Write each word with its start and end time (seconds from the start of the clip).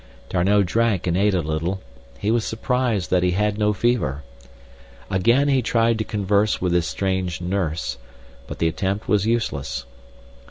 D'Arnot 0.29 0.65
drank 0.65 1.05
and 1.05 1.15
ate 1.15 1.35
a 1.35 1.41
little. 1.41 1.79
He 2.17 2.31
was 2.31 2.43
surprised 2.43 3.11
that 3.11 3.21
he 3.21 3.33
had 3.33 3.59
no 3.59 3.71
fever. 3.71 4.23
Again 5.11 5.47
he 5.47 5.61
tried 5.61 5.99
to 5.99 6.03
converse 6.03 6.59
with 6.59 6.73
his 6.73 6.87
strange 6.87 7.39
nurse, 7.39 7.99
but 8.47 8.57
the 8.57 8.67
attempt 8.67 9.07
was 9.07 9.27
useless. 9.27 9.85